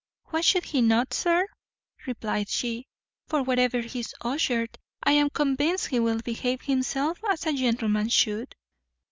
"Why 0.29 0.41
should 0.41 0.65
he 0.65 0.81
not, 0.81 1.13
sir?" 1.13 1.45
replied 2.07 2.49
she, 2.49 2.87
"for, 3.27 3.43
wherever 3.43 3.81
he 3.81 3.99
is 3.99 4.15
ushered, 4.21 4.79
I 5.03 5.11
am 5.11 5.29
convinced 5.29 5.89
he 5.89 5.99
will 5.99 6.21
behave 6.25 6.61
himself 6.63 7.19
as 7.29 7.45
a 7.45 7.53
gentleman 7.53 8.09
should." 8.09 8.55